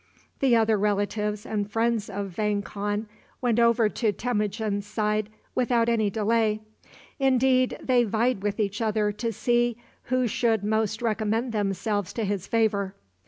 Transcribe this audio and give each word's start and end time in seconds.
The 0.39 0.55
other 0.55 0.79
relatives 0.79 1.45
and 1.45 1.69
friends 1.69 2.09
of 2.09 2.29
Vang 2.29 2.63
Khan 2.63 3.05
went 3.39 3.59
over 3.59 3.87
to 3.87 4.11
Temujin's 4.11 4.87
side 4.87 5.29
without 5.53 5.87
any 5.89 6.09
delay. 6.09 6.61
Indeed, 7.19 7.77
they 7.83 8.03
vied 8.03 8.41
with 8.41 8.59
each 8.59 8.81
other 8.81 9.11
to 9.11 9.31
see 9.31 9.77
who 10.05 10.25
should 10.27 10.63
most 10.63 11.03
recommend 11.03 11.51
themselves 11.51 12.13
to 12.13 12.23
his 12.25 12.47
favor. 12.47 12.95